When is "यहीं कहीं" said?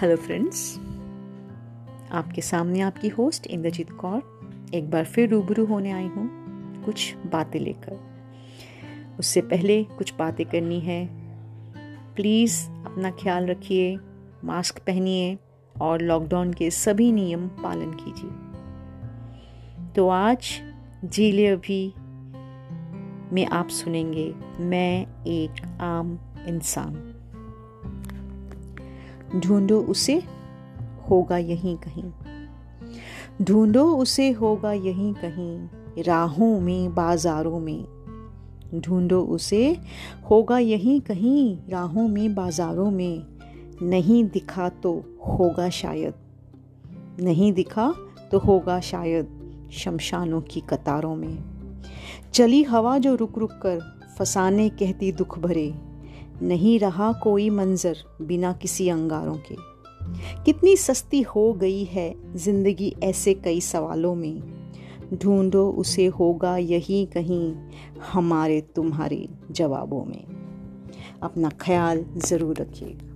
31.38-32.12, 34.72-35.68, 40.58-41.58